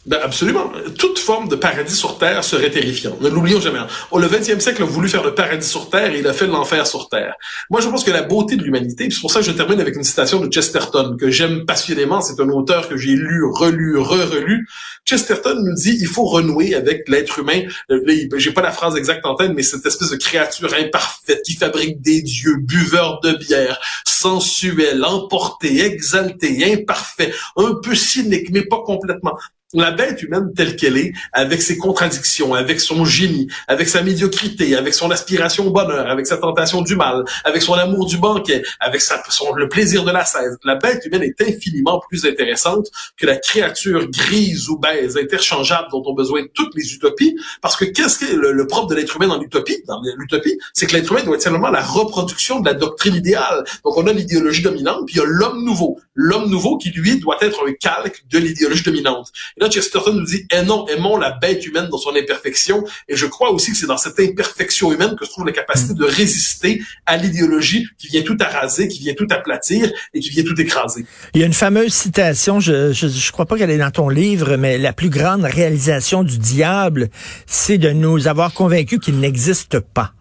Ben 0.06 0.18
absolument. 0.22 0.72
Toute 0.98 1.18
forme 1.18 1.48
de 1.48 1.56
paradis 1.56 1.94
sur 1.94 2.16
Terre 2.16 2.42
serait 2.42 2.70
terrifiante. 2.70 3.20
Ne 3.20 3.28
l'oublions 3.28 3.60
jamais. 3.60 3.80
Le 4.16 4.26
20e 4.26 4.58
siècle 4.58 4.82
a 4.82 4.86
voulu 4.86 5.10
faire 5.10 5.22
le 5.22 5.34
paradis 5.34 5.66
sur 5.66 5.90
Terre 5.90 6.14
et 6.14 6.20
il 6.20 6.26
a 6.26 6.32
fait 6.32 6.46
l'enfer 6.46 6.86
sur 6.86 7.10
Terre. 7.10 7.34
Moi, 7.68 7.82
je 7.82 7.88
pense 7.88 8.02
que 8.02 8.10
la 8.10 8.22
beauté 8.22 8.56
de 8.56 8.62
l'humanité, 8.62 9.08
c'est 9.10 9.20
pour 9.20 9.30
ça 9.30 9.40
que 9.40 9.46
je 9.46 9.52
termine 9.52 9.78
avec 9.78 9.96
une 9.96 10.02
citation 10.02 10.40
de 10.40 10.50
Chesterton, 10.50 11.16
que 11.20 11.30
j'aime 11.30 11.66
passionnément. 11.66 12.22
C'est 12.22 12.40
un 12.40 12.48
auteur 12.48 12.88
que 12.88 12.96
j'ai 12.96 13.10
lu, 13.10 13.44
relu, 13.44 13.98
re-relu. 13.98 14.66
Chesterton 15.04 15.56
nous 15.62 15.74
dit, 15.74 15.98
il 16.00 16.06
faut 16.06 16.24
renouer 16.24 16.74
avec 16.74 17.06
l'être 17.08 17.38
humain. 17.38 17.60
Euh, 17.90 18.00
j'ai 18.36 18.52
pas 18.52 18.62
la 18.62 18.72
phrase 18.72 18.96
exacte 18.96 19.26
en 19.26 19.34
tête, 19.34 19.52
mais 19.54 19.62
cette 19.62 19.84
espèce 19.84 20.10
de 20.10 20.16
créature 20.16 20.72
imparfaite 20.72 21.42
qui 21.44 21.54
fabrique 21.54 22.00
des 22.00 22.22
dieux, 22.22 22.56
buveurs 22.58 23.20
de 23.20 23.32
bière, 23.32 23.78
sensuel, 24.06 25.04
emporté, 25.04 25.84
exalté, 25.84 26.72
imparfait, 26.72 27.34
un 27.56 27.74
peu 27.82 27.94
cynique, 27.94 28.50
mais 28.50 28.62
pas 28.62 28.82
complètement 28.84 29.32
la 29.72 29.90
bête 29.92 30.22
humaine 30.22 30.52
telle 30.54 30.76
qu'elle 30.76 30.96
est, 30.96 31.12
avec 31.32 31.62
ses 31.62 31.78
contradictions, 31.78 32.54
avec 32.54 32.80
son 32.80 33.04
génie, 33.04 33.48
avec 33.68 33.88
sa 33.88 34.02
médiocrité, 34.02 34.74
avec 34.76 34.94
son 34.94 35.10
aspiration 35.10 35.66
au 35.68 35.70
bonheur, 35.70 36.08
avec 36.08 36.26
sa 36.26 36.38
tentation 36.38 36.82
du 36.82 36.96
mal, 36.96 37.24
avec 37.44 37.62
son 37.62 37.74
amour 37.74 38.06
du 38.06 38.18
banquet, 38.18 38.62
avec 38.80 39.00
sa, 39.00 39.22
son, 39.28 39.54
le 39.54 39.68
plaisir 39.68 40.04
de 40.04 40.10
la 40.10 40.24
scène, 40.24 40.56
la 40.64 40.74
bête 40.74 41.04
humaine 41.06 41.22
est 41.22 41.40
infiniment 41.40 42.00
plus 42.08 42.26
intéressante 42.26 42.88
que 43.16 43.26
la 43.26 43.36
créature 43.36 44.08
grise 44.10 44.68
ou 44.68 44.78
baise, 44.78 45.16
interchangeable 45.16 45.88
dont 45.92 46.02
ont 46.06 46.14
besoin 46.14 46.42
toutes 46.54 46.74
les 46.74 46.92
utopies, 46.92 47.36
parce 47.62 47.76
que 47.76 47.84
qu'est-ce 47.84 48.18
que 48.18 48.34
le, 48.34 48.52
le 48.52 48.66
propre 48.66 48.88
de 48.88 48.94
l'être 48.96 49.16
humain 49.16 49.28
dans 49.28 49.38
l'utopie, 49.38 49.82
dans 49.86 50.00
l'utopie, 50.16 50.58
c'est 50.72 50.86
que 50.86 50.94
l'être 50.94 51.12
humain 51.12 51.22
doit 51.22 51.36
être 51.36 51.42
simplement 51.42 51.70
la 51.70 51.82
reproduction 51.82 52.60
de 52.60 52.66
la 52.66 52.74
doctrine 52.74 53.14
idéale. 53.14 53.64
Donc 53.84 53.96
on 53.96 54.06
a 54.06 54.12
l'idéologie 54.12 54.62
dominante, 54.62 55.06
puis 55.06 55.16
il 55.16 55.18
y 55.18 55.22
a 55.22 55.26
l'homme 55.26 55.64
nouveau. 55.64 56.00
L'homme 56.14 56.50
nouveau 56.50 56.76
qui, 56.76 56.90
lui, 56.90 57.18
doit 57.18 57.38
être 57.40 57.64
un 57.66 57.72
calque 57.72 58.24
de 58.30 58.38
l'idéologie 58.38 58.82
dominante. 58.82 59.30
Là, 59.60 59.70
Chesterton 59.70 60.14
nous 60.14 60.24
dit, 60.24 60.46
eh 60.52 60.62
non, 60.62 60.86
aimons 60.88 61.16
la 61.16 61.32
bête 61.32 61.66
humaine 61.66 61.88
dans 61.90 61.98
son 61.98 62.14
imperfection. 62.16 62.84
Et 63.08 63.16
je 63.16 63.26
crois 63.26 63.50
aussi 63.50 63.72
que 63.72 63.76
c'est 63.76 63.86
dans 63.86 63.98
cette 63.98 64.18
imperfection 64.18 64.92
humaine 64.92 65.14
que 65.16 65.24
se 65.24 65.30
trouve 65.30 65.46
la 65.46 65.52
capacité 65.52 65.94
de 65.94 66.04
résister 66.04 66.82
à 67.06 67.16
l'idéologie 67.16 67.86
qui 67.98 68.08
vient 68.08 68.22
tout 68.22 68.36
araser, 68.40 68.88
qui 68.88 69.00
vient 69.00 69.14
tout 69.14 69.26
aplatir 69.30 69.90
et 70.14 70.20
qui 70.20 70.30
vient 70.30 70.44
tout 70.44 70.58
écraser. 70.60 71.04
Il 71.34 71.40
y 71.40 71.44
a 71.44 71.46
une 71.46 71.52
fameuse 71.52 71.92
citation, 71.92 72.58
je 72.60 72.92
je, 72.92 73.08
je 73.08 73.32
crois 73.32 73.46
pas 73.46 73.56
qu'elle 73.56 73.70
est 73.70 73.78
dans 73.78 73.90
ton 73.90 74.08
livre, 74.08 74.56
mais 74.56 74.78
la 74.78 74.92
plus 74.92 75.10
grande 75.10 75.44
réalisation 75.44 76.22
du 76.22 76.38
diable, 76.38 77.10
c'est 77.46 77.78
de 77.78 77.90
nous 77.90 78.28
avoir 78.28 78.52
convaincus 78.52 78.98
qu'il 79.00 79.18
n'existe 79.18 79.80
pas. 79.80 80.14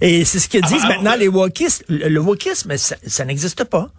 Et 0.00 0.24
c'est 0.24 0.38
ce 0.38 0.48
que 0.48 0.58
disent 0.58 0.82
ah, 0.84 0.88
maintenant 0.88 1.16
les 1.16 1.28
wokistes. 1.28 1.84
Le, 1.88 2.18
wokisme, 2.18 2.76
ça, 2.76 2.96
ça 3.06 3.24
n'existe 3.24 3.64
pas. 3.64 3.90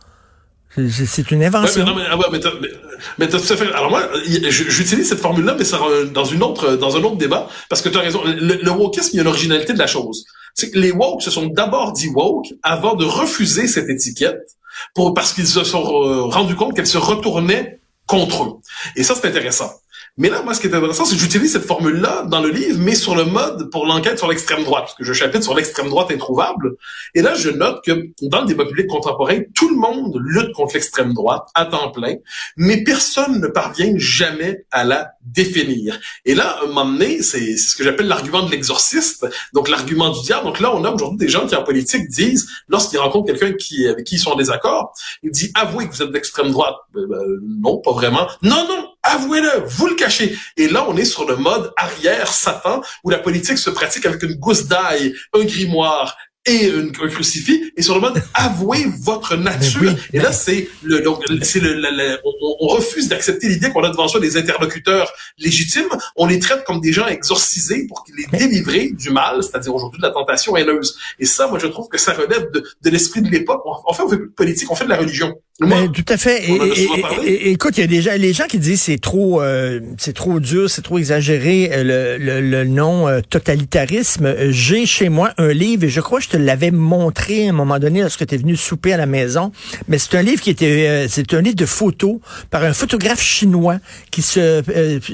C'est 0.89 1.31
une 1.31 1.43
invention. 1.43 1.84
mais, 1.84 1.91
non, 1.91 1.96
mais, 1.96 2.03
ah 2.10 2.17
mais, 2.31 2.69
mais 3.17 3.29
tout 3.29 3.38
à 3.38 3.39
fait. 3.39 3.72
Alors 3.74 3.89
moi, 3.89 4.10
j'utilise 4.25 5.10
cette 5.10 5.19
formule-là, 5.19 5.55
mais 5.57 5.63
ça, 5.63 5.79
dans 6.13 6.25
une 6.25 6.43
autre, 6.43 6.75
dans 6.75 6.96
un 6.96 7.03
autre 7.03 7.17
débat, 7.17 7.50
parce 7.69 7.81
que 7.81 7.89
tu 7.89 7.98
as 7.98 8.01
raison. 8.01 8.22
Le, 8.25 8.55
le 8.62 8.72
wokisme, 8.72 9.12
il 9.13 9.17
y 9.17 9.19
a 9.19 9.24
l'originalité 9.24 9.74
de 9.74 9.79
la 9.79 9.88
chose. 9.88 10.25
C'est 10.53 10.72
que 10.72 10.79
les 10.79 10.91
woke 10.91 11.22
se 11.22 11.31
sont 11.31 11.48
d'abord 11.48 11.93
dit 11.93 12.10
woke 12.10 12.53
avant 12.63 12.96
de 12.96 13.05
refuser 13.05 13.67
cette 13.67 13.89
étiquette 13.89 14.57
pour 14.93 15.13
parce 15.13 15.34
qu'ils 15.34 15.48
se 15.48 15.63
sont 15.63 15.84
euh, 15.84 16.24
rendus 16.24 16.55
compte 16.55 16.75
qu'elle 16.75 16.88
se 16.88 16.98
retournait 16.98 17.79
contre 18.05 18.43
eux. 18.43 18.53
Et 18.96 19.03
ça, 19.03 19.15
c'est 19.15 19.27
intéressant. 19.27 19.72
Mais 20.17 20.29
là, 20.29 20.41
moi, 20.41 20.55
ce 20.55 20.62
qui 20.62 20.67
est 20.67 20.74
intéressant, 20.74 21.05
c'est 21.05 21.15
que 21.15 21.21
j'utilise 21.21 21.51
cette 21.51 21.65
formule-là 21.65 22.24
dans 22.27 22.41
le 22.41 22.50
livre, 22.50 22.79
mais 22.79 22.95
sur 22.95 23.15
le 23.15 23.25
mode 23.25 23.69
pour 23.69 23.86
l'enquête 23.86 24.17
sur 24.17 24.27
l'extrême 24.27 24.63
droite, 24.63 24.86
parce 24.86 24.95
que 24.95 25.03
je 25.03 25.13
chapitre 25.13 25.43
sur 25.43 25.53
l'extrême 25.53 25.89
droite 25.89 26.12
introuvable. 26.12 26.75
Et 27.13 27.21
là, 27.21 27.36
je 27.36 27.50
note 27.50 27.83
que 27.86 28.09
dans 28.24 28.41
le 28.41 28.47
débat 28.47 28.65
public 28.65 28.88
contemporain, 28.88 29.41
tout 29.53 29.69
le 29.69 29.75
monde 29.75 30.17
lutte 30.19 30.53
contre 30.53 30.74
l'extrême 30.74 31.13
droite 31.13 31.47
à 31.53 31.65
temps 31.65 31.91
plein, 31.91 32.15
mais 32.55 32.83
personne 32.83 33.39
ne 33.39 33.47
parvient 33.47 33.93
jamais 33.97 34.65
à 34.71 34.83
la 34.83 35.12
définir. 35.24 36.00
Et 36.25 36.33
là, 36.33 36.50
à 36.50 36.63
un 36.63 36.67
moment 36.67 36.86
donné, 36.86 37.21
c'est 37.21 37.55
ce 37.55 37.75
que 37.75 37.83
j'appelle 37.83 38.07
l'argument 38.07 38.43
de 38.43 38.50
l'exorciste, 38.50 39.27
donc 39.53 39.69
l'argument 39.69 40.09
du 40.09 40.21
diable. 40.21 40.45
Donc 40.45 40.59
là, 40.59 40.75
on 40.75 40.83
a 40.83 40.91
aujourd'hui 40.91 41.19
des 41.19 41.29
gens 41.29 41.45
qui 41.45 41.55
en 41.55 41.63
politique 41.63 42.07
disent, 42.07 42.50
lorsqu'ils 42.69 42.97
rencontrent 43.00 43.27
quelqu'un 43.27 43.47
avec 43.47 43.57
qui 43.57 44.15
ils 44.15 44.19
sont 44.19 44.31
en 44.31 44.36
désaccord, 44.36 44.93
ils 45.21 45.31
disent 45.31 45.51
avouez 45.53 45.88
que 45.88 45.93
vous 45.93 46.01
êtes 46.01 46.12
d'extrême 46.12 46.51
droite. 46.51 46.75
Ben, 46.93 47.05
ben, 47.07 47.21
non, 47.62 47.77
pas 47.77 47.91
vraiment. 47.91 48.27
Non, 48.41 48.65
non, 48.67 48.88
avouez-le, 49.07 49.63
vous 49.65 49.87
le 49.87 49.95
cachez. 49.95 50.37
Et 50.55 50.67
là, 50.67 50.85
on 50.87 50.95
est 50.97 51.05
sur 51.05 51.27
le 51.27 51.35
mode 51.35 51.71
arrière 51.77 52.31
Satan, 52.31 52.81
où 53.03 53.09
la 53.09 53.19
politique 53.19 53.57
se 53.57 53.69
pratique 53.69 54.05
avec 54.05 54.21
une 54.23 54.35
gousse 54.35 54.65
d'ail, 54.65 55.13
un 55.33 55.43
grimoire, 55.43 56.15
et 56.47 56.71
un 56.71 56.89
crucifix 56.89 57.71
et 57.75 57.81
sur 57.81 57.93
le 57.95 58.01
mode 58.01 58.23
avouez 58.33 58.85
votre 59.01 59.35
nature. 59.35 59.93
et 60.13 60.19
là 60.19 60.31
c'est 60.31 60.69
le 60.81 61.01
donc 61.01 61.23
c'est 61.43 61.59
le, 61.59 62.19
on, 62.23 62.55
on, 62.61 62.67
refuse 62.67 63.09
d'accepter 63.09 63.49
l'idée 63.49 63.69
qu'on 63.69 63.83
a 63.83 63.89
devant 63.89 64.07
soi 64.07 64.19
des 64.19 64.37
interlocuteurs 64.37 65.11
légitimes. 65.37 65.89
On 66.15 66.25
les 66.25 66.39
traite 66.39 66.63
comme 66.63 66.79
des 66.79 66.93
gens 66.93 67.07
exorcisés 67.07 67.85
pour 67.87 68.05
les 68.15 68.25
délivrer 68.37 68.89
du 68.91 69.09
mal, 69.09 69.43
c'est-à-dire 69.43 69.75
aujourd'hui 69.75 69.99
de 69.99 70.05
la 70.05 70.11
tentation 70.11 70.55
haineuse. 70.55 70.97
Et 71.19 71.25
ça, 71.25 71.47
moi 71.47 71.59
je 71.59 71.67
trouve 71.67 71.89
que 71.89 71.97
ça 71.97 72.13
relève 72.13 72.49
de, 72.51 72.63
de 72.81 72.89
l'esprit 72.89 73.21
de 73.21 73.29
l'époque. 73.29 73.61
En 73.65 73.93
fait, 73.93 74.03
on 74.03 74.09
fait 74.09 74.17
plus 74.17 74.27
de 74.27 74.33
politique, 74.33 74.71
on 74.71 74.75
fait 74.75 74.85
de 74.85 74.89
la 74.89 74.97
religion. 74.97 75.35
Mais, 75.59 75.87
tout 75.87 76.05
à 76.07 76.17
fait. 76.17 76.43
Et, 77.25 77.49
écoute, 77.49 77.79
il 77.79 77.81
y 77.81 77.83
a 77.83 77.87
des 77.87 78.03
gens, 78.03 78.11
les 78.15 78.31
gens 78.31 78.45
qui 78.45 78.59
disent 78.59 78.81
c'est 78.81 79.01
trop, 79.01 79.41
euh, 79.41 79.79
c'est 79.97 80.13
trop 80.13 80.39
dur, 80.39 80.69
c'est 80.69 80.83
trop 80.83 80.99
exagéré 80.99 81.71
euh, 81.73 82.17
le, 82.19 82.23
le, 82.23 82.41
le 82.41 82.63
nom 82.63 83.07
euh, 83.07 83.21
totalitarisme. 83.27 84.35
J'ai 84.51 84.85
chez 84.85 85.09
moi 85.09 85.31
un 85.39 85.51
livre 85.51 85.85
et 85.85 85.89
je 85.89 85.99
crois 85.99 86.19
que 86.19 86.25
je 86.25 86.29
te 86.29 86.37
l'avais 86.37 86.69
montré 86.69 87.47
à 87.47 87.49
un 87.49 87.53
moment 87.53 87.79
donné 87.79 88.01
lorsque 88.01 88.27
tu 88.27 88.35
es 88.35 88.37
venu 88.37 88.55
souper 88.55 88.93
à 88.93 88.97
la 88.97 89.07
maison. 89.07 89.51
Mais 89.87 89.97
c'est 89.97 90.15
un 90.15 90.21
livre 90.21 90.41
qui 90.41 90.51
était, 90.51 91.07
c'est 91.09 91.33
un 91.33 91.41
livre 91.41 91.55
de 91.55 91.65
photos 91.65 92.17
par 92.51 92.63
un 92.63 92.73
photographe 92.73 93.21
chinois 93.21 93.79
qui 94.11 94.21
se 94.21 94.61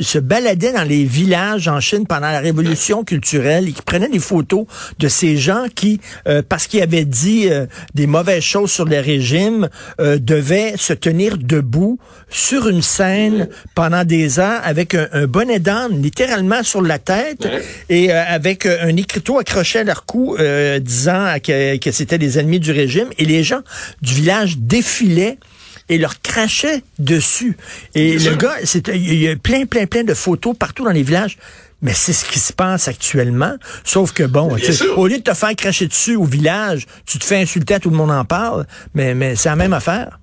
se 0.01 0.19
baladait 0.19 0.73
dans 0.73 0.83
les 0.83 1.05
villages 1.05 1.69
en 1.69 1.79
Chine 1.79 2.05
pendant 2.05 2.31
la 2.31 2.41
révolution 2.41 3.05
culturelle 3.05 3.69
et 3.69 3.71
qui 3.71 3.81
prenait 3.81 4.09
des 4.09 4.19
photos 4.19 4.65
de 5.00 5.07
ces 5.07 5.38
gens 5.38 5.67
qui, 5.73 6.01
parce 6.50 6.67
qu'ils 6.67 6.81
avaient 6.81 7.05
dit 7.05 7.50
des 7.95 8.07
mauvaises 8.07 8.43
choses 8.43 8.71
sur 8.71 8.85
le 8.85 9.00
régime, 9.00 9.69
de 10.00 10.32
devait 10.33 10.73
se 10.77 10.93
tenir 10.93 11.37
debout 11.37 11.99
sur 12.29 12.67
une 12.67 12.81
scène 12.81 13.49
pendant 13.75 14.03
des 14.03 14.39
heures 14.39 14.61
avec 14.63 14.95
un, 14.95 15.27
bonnet 15.27 15.59
d'âne 15.59 16.01
littéralement 16.01 16.63
sur 16.63 16.81
la 16.81 16.97
tête 16.97 17.47
et 17.89 18.11
euh, 18.11 18.23
avec 18.27 18.65
euh, 18.65 18.77
un 18.81 18.95
écriteau 18.97 19.37
accroché 19.37 19.79
à 19.79 19.83
leur 19.83 20.05
cou 20.05 20.35
euh, 20.39 20.79
disant 20.79 21.35
que, 21.43 21.77
que 21.77 21.91
c'était 21.91 22.17
des 22.17 22.39
ennemis 22.39 22.59
du 22.59 22.71
régime 22.71 23.09
et 23.19 23.25
les 23.25 23.43
gens 23.43 23.61
du 24.01 24.13
village 24.13 24.57
défilaient 24.57 25.37
et 25.89 25.97
leur 25.99 26.21
crachaient 26.21 26.81
dessus. 26.97 27.55
Et 27.93 28.17
le 28.17 28.35
gars, 28.35 28.55
il 28.93 29.21
y 29.21 29.27
a 29.27 29.35
plein, 29.35 29.65
plein, 29.65 29.85
plein 29.85 30.03
de 30.03 30.13
photos 30.13 30.55
partout 30.57 30.85
dans 30.85 30.91
les 30.91 31.03
villages. 31.03 31.37
Mais 31.83 31.93
c'est 31.93 32.13
ce 32.13 32.23
qui 32.23 32.39
se 32.39 32.53
passe 32.53 32.87
actuellement. 32.87 33.55
Sauf 33.83 34.13
que 34.13 34.23
bon, 34.23 34.57
au 34.95 35.07
lieu 35.07 35.17
de 35.17 35.23
te 35.23 35.33
faire 35.33 35.53
cracher 35.55 35.85
dessus 35.85 36.15
au 36.15 36.23
village, 36.23 36.87
tu 37.05 37.19
te 37.19 37.25
fais 37.25 37.41
insulter, 37.41 37.77
tout 37.81 37.89
le 37.89 37.97
monde 37.97 38.11
en 38.11 38.23
parle. 38.23 38.65
Mais, 38.95 39.13
mais 39.13 39.35
c'est 39.35 39.49
la 39.49 39.57
même 39.57 39.73
affaire. 39.73 40.17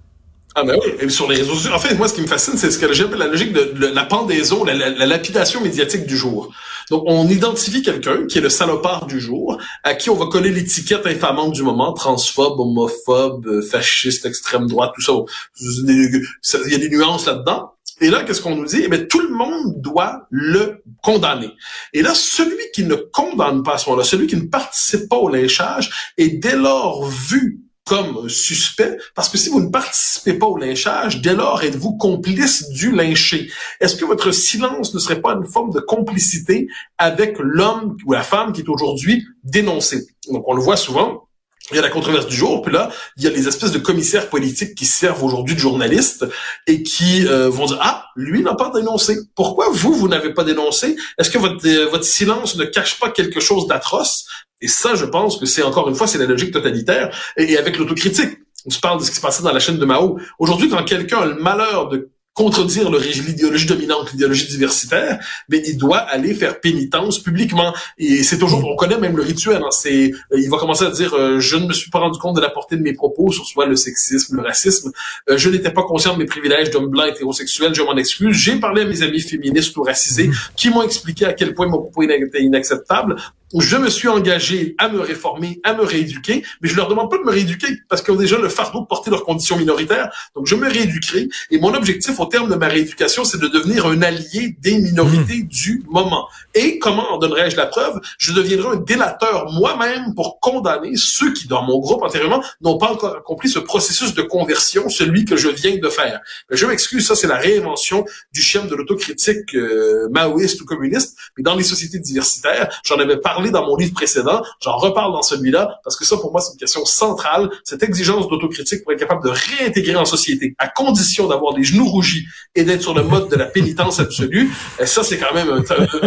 Ah 0.57 0.64
ben 0.64 0.76
oui, 0.83 0.92
et 0.99 1.09
sur 1.09 1.30
les 1.30 1.37
réseaux 1.37 1.54
sociaux. 1.54 1.73
En 1.73 1.78
fait, 1.78 1.95
moi, 1.95 2.09
ce 2.09 2.14
qui 2.14 2.23
me 2.23 2.26
fascine, 2.26 2.57
c'est 2.57 2.73
ce 2.73 2.78
que 2.78 2.92
j'appelle 2.92 3.21
la 3.21 3.28
logique 3.28 3.52
de, 3.52 3.87
la 3.87 4.04
pendaison, 4.04 4.64
la, 4.64 4.75
lapidation 4.75 5.61
médiatique 5.61 6.07
du 6.07 6.16
jour. 6.16 6.52
Donc, 6.90 7.04
on 7.07 7.28
identifie 7.28 7.83
quelqu'un 7.83 8.26
qui 8.26 8.38
est 8.38 8.40
le 8.40 8.49
salopard 8.49 9.07
du 9.07 9.21
jour, 9.21 9.59
à 9.85 9.95
qui 9.95 10.11
on 10.11 10.16
va 10.16 10.26
coller 10.26 10.50
l'étiquette 10.50 11.07
infamante 11.07 11.52
du 11.52 11.62
moment, 11.62 11.92
transphobe, 11.92 12.59
homophobe, 12.59 13.47
euh, 13.47 13.62
fasciste, 13.62 14.26
extrême 14.26 14.66
droite, 14.66 14.90
tout 14.97 15.02
ça. 15.02 15.12
Il 15.61 16.73
y 16.73 16.75
a 16.75 16.78
des 16.78 16.88
nuances 16.88 17.26
là-dedans. 17.26 17.71
Et 18.00 18.11
là, 18.11 18.25
qu'est-ce 18.25 18.40
qu'on 18.40 18.57
nous 18.57 18.64
dit? 18.64 18.83
Eh 18.83 18.88
bien, 18.88 19.04
tout 19.04 19.21
le 19.21 19.28
monde 19.28 19.80
doit 19.80 20.26
le 20.30 20.83
condamner. 21.02 21.50
Et 21.92 22.02
là, 22.02 22.14
celui 22.14 22.71
qui 22.75 22.83
ne 22.85 22.97
condamne 22.97 23.62
pas 23.62 23.75
à 23.75 23.78
ce 23.78 23.88
moment-là, 23.88 24.04
celui 24.04 24.26
qui 24.26 24.37
ne 24.37 24.49
participe 24.49 25.09
pas 25.09 25.16
au 25.16 25.28
lynchage, 25.28 26.12
est 26.16 26.40
dès 26.42 26.57
lors 26.57 27.07
vu 27.07 27.61
comme 27.90 28.28
suspect, 28.28 28.99
parce 29.16 29.28
que 29.28 29.37
si 29.37 29.49
vous 29.49 29.61
ne 29.61 29.68
participez 29.68 30.35
pas 30.35 30.47
au 30.47 30.56
lynchage, 30.56 31.20
dès 31.23 31.35
lors 31.35 31.64
êtes-vous 31.64 31.97
complice 31.97 32.68
du 32.70 32.92
lynché. 32.92 33.50
Est-ce 33.80 33.97
que 33.97 34.04
votre 34.04 34.30
silence 34.30 34.94
ne 34.94 35.00
serait 35.00 35.20
pas 35.20 35.32
une 35.32 35.44
forme 35.44 35.73
de 35.73 35.80
complicité 35.80 36.68
avec 36.99 37.37
l'homme 37.40 37.97
ou 38.06 38.12
la 38.12 38.23
femme 38.23 38.52
qui 38.52 38.61
est 38.61 38.68
aujourd'hui 38.68 39.26
dénoncé? 39.42 40.06
Donc 40.30 40.44
on 40.47 40.54
le 40.54 40.62
voit 40.62 40.76
souvent, 40.76 41.26
il 41.70 41.76
y 41.76 41.78
a 41.78 41.82
la 41.82 41.90
controverse 41.90 42.26
du 42.26 42.36
jour, 42.36 42.62
puis 42.62 42.72
là, 42.72 42.90
il 43.16 43.24
y 43.24 43.26
a 43.26 43.30
les 43.30 43.48
espèces 43.48 43.72
de 43.72 43.78
commissaires 43.78 44.28
politiques 44.28 44.74
qui 44.74 44.86
servent 44.86 45.22
aujourd'hui 45.22 45.54
de 45.54 45.60
journalistes 45.60 46.26
et 46.66 46.82
qui 46.82 47.26
euh, 47.26 47.48
vont 47.48 47.66
dire 47.66 47.78
ah, 47.80 48.06
lui 48.16 48.42
n'a 48.42 48.54
pas 48.54 48.70
dénoncé. 48.74 49.18
Pourquoi 49.34 49.68
vous 49.70 49.94
vous 49.94 50.08
n'avez 50.08 50.34
pas 50.34 50.44
dénoncé? 50.44 50.96
Est-ce 51.18 51.30
que 51.30 51.38
votre 51.38 51.66
euh, 51.66 51.88
votre 51.88 52.04
silence 52.04 52.56
ne 52.56 52.64
cache 52.64 52.98
pas 52.98 53.10
quelque 53.10 53.40
chose 53.40 53.66
d'atroce? 53.66 54.26
Et 54.60 54.68
ça, 54.68 54.94
je 54.94 55.04
pense 55.06 55.38
que 55.38 55.46
c'est 55.46 55.62
encore 55.62 55.88
une 55.88 55.94
fois 55.94 56.06
c'est 56.06 56.18
la 56.18 56.26
logique 56.26 56.52
totalitaire 56.52 57.16
et, 57.36 57.52
et 57.52 57.58
avec 57.58 57.78
l'autocritique. 57.78 58.38
On 58.66 58.70
se 58.70 58.80
parle 58.80 59.00
de 59.00 59.04
ce 59.04 59.10
qui 59.10 59.16
se 59.16 59.22
passait 59.22 59.42
dans 59.42 59.52
la 59.52 59.60
chaîne 59.60 59.78
de 59.78 59.84
Mao. 59.86 60.18
Aujourd'hui, 60.38 60.68
quand 60.68 60.82
quelqu'un 60.84 61.20
a 61.20 61.26
le 61.26 61.36
malheur 61.36 61.88
de 61.88 62.10
contredire 62.40 62.90
l'idéologie 62.90 63.66
dominante, 63.66 64.12
l'idéologie 64.12 64.47
diversitaire, 64.47 65.23
mais 65.50 65.62
il 65.66 65.76
doit 65.76 65.99
aller 65.99 66.32
faire 66.32 66.59
pénitence 66.59 67.18
publiquement. 67.18 67.75
Et 67.99 68.23
c'est 68.23 68.38
toujours, 68.38 68.66
on 68.66 68.76
connaît 68.76 68.97
même 68.99 69.14
le 69.14 69.23
rituel. 69.23 69.61
Hein, 69.62 69.70
c'est, 69.70 70.12
il 70.35 70.49
va 70.49 70.56
commencer 70.56 70.87
à 70.87 70.90
dire, 70.90 71.12
euh, 71.12 71.38
je 71.38 71.56
ne 71.56 71.66
me 71.66 71.75
suis 71.75 71.90
pas 71.90 71.99
rendu 71.99 72.18
compte 72.18 72.37
de 72.37 72.40
la 72.40 72.49
portée 72.49 72.76
de 72.76 72.82
mes 72.82 72.94
propos 72.94 73.30
sur 73.30 73.44
soit 73.44 73.66
le 73.66 73.76
sexisme, 73.76 74.37
le 74.37 74.42
racisme. 74.42 74.90
Euh, 75.28 75.37
je 75.37 75.50
n'étais 75.50 75.70
pas 75.70 75.82
conscient 75.82 76.14
de 76.14 76.18
mes 76.18 76.25
privilèges 76.25 76.70
d'homme 76.70 76.88
blanc 76.88 77.04
hétérosexuel. 77.04 77.75
Je 77.75 77.82
m'en 77.82 77.97
excuse. 77.97 78.35
J'ai 78.35 78.56
parlé 78.56 78.82
à 78.82 78.85
mes 78.87 79.02
amis 79.02 79.20
féministes 79.20 79.76
ou 79.76 79.82
racisés 79.82 80.28
mmh. 80.28 80.35
qui 80.56 80.70
m'ont 80.70 80.82
expliqué 80.82 81.26
à 81.26 81.35
quel 81.35 81.52
point 81.52 81.66
mon 81.66 81.78
propos 81.78 82.02
était 82.02 82.42
inacceptable 82.42 83.16
je 83.59 83.76
me 83.76 83.90
suis 83.90 84.09
engagé 84.09 84.75
à 84.78 84.88
me 84.88 85.00
réformer, 85.00 85.61
à 85.64 85.75
me 85.75 85.83
rééduquer, 85.83 86.45
mais 86.61 86.69
je 86.69 86.76
leur 86.76 86.88
demande 86.88 87.11
pas 87.11 87.19
de 87.19 87.25
me 87.25 87.30
rééduquer 87.30 87.69
parce 87.88 88.02
qu'ils 88.02 88.14
ont 88.14 88.19
déjà 88.19 88.38
le 88.38 88.49
fardeau 88.49 88.80
de 88.80 88.87
porter 88.87 89.11
leurs 89.11 89.25
conditions 89.25 89.57
minoritaires. 89.57 90.11
Donc, 90.37 90.47
je 90.47 90.54
me 90.54 90.69
rééduquerai. 90.69 91.28
Et 91.50 91.59
mon 91.59 91.75
objectif 91.75 92.21
au 92.21 92.26
terme 92.26 92.49
de 92.49 92.54
ma 92.54 92.69
rééducation, 92.69 93.25
c'est 93.25 93.40
de 93.40 93.49
devenir 93.49 93.87
un 93.87 94.02
allié 94.02 94.57
des 94.61 94.78
minorités 94.78 95.42
mmh. 95.42 95.49
du 95.49 95.83
moment. 95.88 96.28
Et 96.54 96.78
comment 96.78 97.12
en 97.12 97.19
donnerais-je 97.19 97.57
la 97.57 97.66
preuve? 97.66 98.00
Je 98.19 98.33
deviendrai 98.33 98.76
un 98.76 98.80
délateur 98.80 99.50
moi-même 99.52 100.14
pour 100.14 100.38
condamner 100.38 100.92
ceux 100.95 101.33
qui, 101.33 101.49
dans 101.49 101.62
mon 101.62 101.80
groupe 101.80 102.02
antérieurement, 102.02 102.42
n'ont 102.61 102.78
pas 102.78 102.92
encore 102.92 103.16
accompli 103.16 103.49
ce 103.49 103.59
processus 103.59 104.14
de 104.14 104.23
conversion, 104.23 104.88
celui 104.88 105.25
que 105.25 105.37
je 105.37 105.49
viens 105.49 105.76
de 105.76 105.88
faire. 105.88 106.21
Je 106.50 106.66
m'excuse, 106.66 107.07
ça 107.07 107.16
c'est 107.16 107.26
la 107.26 107.37
réinvention 107.37 108.04
du 108.33 108.42
schème 108.42 108.69
de 108.69 108.75
l'autocritique 108.75 109.54
euh, 109.54 110.09
maoïste 110.11 110.61
ou 110.61 110.64
communiste. 110.64 111.16
Mais 111.37 111.42
dans 111.42 111.57
les 111.57 111.64
sociétés 111.64 111.99
diversitaires, 111.99 112.69
j'en 112.85 112.99
avais 112.99 113.16
parlé 113.16 113.39
dans 113.49 113.64
mon 113.66 113.76
livre 113.76 113.94
précédent, 113.94 114.42
j'en 114.62 114.76
reparle 114.76 115.12
dans 115.12 115.23
celui-là, 115.23 115.80
parce 115.82 115.97
que 115.97 116.04
ça, 116.04 116.16
pour 116.18 116.32
moi, 116.32 116.42
c'est 116.42 116.52
une 116.52 116.59
question 116.59 116.85
centrale, 116.85 117.49
cette 117.64 117.82
exigence 117.82 118.28
d'autocritique 118.28 118.82
pour 118.82 118.92
être 118.92 118.99
capable 118.99 119.25
de 119.25 119.30
réintégrer 119.30 119.97
en 119.97 120.04
société, 120.04 120.54
à 120.59 120.68
condition 120.68 121.26
d'avoir 121.28 121.56
les 121.56 121.64
genoux 121.64 121.88
rougis 121.88 122.26
et 122.54 122.64
d'être 122.64 122.82
sur 122.82 122.94
le 122.94 123.02
mode 123.02 123.30
de 123.30 123.37
la 123.37 123.47
pénitence 123.47 124.00
absolue. 124.00 124.50
Et 124.78 124.87
ça, 124.87 125.02
c'est 125.02 125.18
quand 125.18 125.35
même 125.35 125.49
un, 125.49 125.62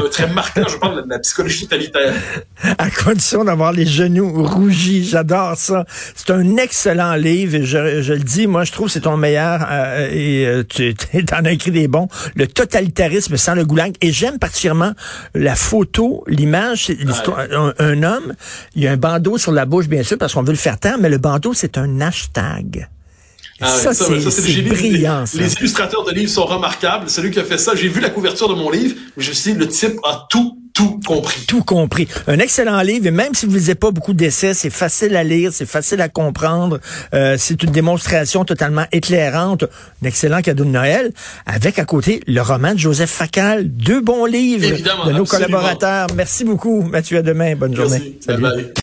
trait 0.10 0.28
marquant, 0.28 0.68
je 0.68 0.78
parle 0.78 1.04
de 1.04 1.10
la 1.10 1.20
psychologie 1.20 1.62
totalitaire. 1.62 2.13
À 2.78 2.90
condition 2.92 3.44
d'avoir 3.44 3.72
les 3.72 3.86
genoux 3.86 4.44
rougis, 4.44 5.06
j'adore 5.06 5.56
ça. 5.58 5.86
C'est 6.16 6.32
un 6.32 6.58
excellent 6.58 7.16
livre, 7.16 7.56
et 7.56 7.66
je, 7.66 8.02
je, 8.02 8.13
le 8.13 8.20
dis, 8.20 8.46
moi, 8.46 8.63
je 8.63 8.72
trouve 8.72 8.88
que 8.88 8.94
c'est 8.94 9.02
ton 9.02 9.18
meilleur, 9.18 9.66
euh, 9.70 10.10
et 10.12 10.46
euh, 10.46 10.63
tu 10.68 10.94
en 11.34 11.46
as 11.46 11.52
écrit 11.52 11.72
des 11.72 11.88
bons. 11.88 12.08
Le 12.36 12.48
totalitarisme 12.48 13.38
sans 13.38 13.56
le 13.56 13.66
goulag, 13.66 13.96
et 14.02 14.12
j'aime 14.12 14.40
particulièrement 14.40 14.94
la 15.34 15.56
photo, 15.56 16.24
l'image, 16.28 16.90
un, 17.27 18.03
homme, 18.03 18.34
il 18.75 18.84
y 18.84 18.88
a 18.88 18.92
un 18.92 18.98
bandeau 18.98 19.38
sur 19.38 19.51
la 19.51 19.65
bouche, 19.65 19.88
bien 19.88 20.03
sûr, 20.03 20.18
parce 20.18 20.34
qu'on 20.34 20.44
veut 20.44 20.51
le 20.51 20.58
faire 20.58 20.80
taire, 20.80 20.98
mais 21.00 21.10
le 21.10 21.18
bandeau, 21.18 21.53
c'est 21.53 21.77
un 21.77 22.01
hashtag. 22.01 22.88
Ah 23.62 23.68
ça, 23.68 23.94
c'est 23.94 24.62
brillant. 24.63 25.24
Les, 25.36 25.53
illustrateurs 25.53 26.03
de 26.03 26.12
livres 26.12 26.32
sont 26.32 26.46
remarquables. 26.46 27.10
Celui 27.10 27.32
qui 27.32 27.39
a 27.39 27.44
fait 27.44 27.58
ça, 27.58 27.75
j'ai 27.75 27.88
vu 27.88 28.01
la 28.01 28.10
couverture 28.10 28.50
de 28.50 28.56
mon 28.56 28.70
livre, 28.70 28.96
je 29.18 29.32
sais, 29.32 29.53
le 29.53 29.68
type 29.68 30.00
a 30.03 30.25
tout 30.30 30.62
tout 30.74 31.00
compris. 31.06 31.46
Tout 31.48 31.63
compris. 31.63 32.08
Un 32.27 32.39
excellent 32.39 32.82
livre, 32.82 33.08
et 33.08 33.12
même 33.12 33.34
si 33.34 33.46
vous 33.46 33.53
ne 33.53 33.58
lisez 33.58 33.75
pas 33.75 33.92
beaucoup 33.92 34.13
d'essais, 34.13 34.53
c'est 34.53 34.70
facile 34.70 35.15
à 35.15 35.24
lire, 35.24 35.51
c'est 35.53 35.68
facile 35.68 36.01
à 36.01 36.10
comprendre. 36.10 36.80
Euh, 37.13 37.36
c'est 37.38 37.62
une 37.62 37.72
démonstration 37.72 38.44
totalement 38.44 38.86
éclairante. 38.92 39.63
Un 39.63 40.08
excellent 40.08 40.42
cadeau 40.42 40.63
de 40.63 40.70
Noël, 40.70 41.12
avec 41.46 41.77
à 41.80 41.86
côté 41.86 42.22
le 42.27 42.42
roman 42.42 42.74
de 42.74 42.80
Joseph 42.80 43.12
Facal. 43.12 43.68
Deux 43.68 44.01
bons 44.01 44.25
livres 44.25 44.75
de 45.06 45.12
nos 45.12 45.25
collaborateurs. 45.25 46.08
Merci 46.15 46.44
beaucoup, 46.44 46.82
Mathieu. 46.82 47.18
À 47.18 47.22
demain. 47.22 47.56
Bonne 47.56 47.75
journée. 47.75 48.18
Salut. 48.25 48.65